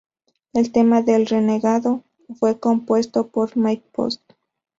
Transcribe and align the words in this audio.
El 0.53 0.71
tema 0.71 1.03
de 1.03 1.13
El 1.15 1.27
Renegado 1.27 2.03
fue 2.39 2.59
compuesto 2.59 3.27
por 3.27 3.55
Mike 3.55 3.85
Post. 3.91 4.31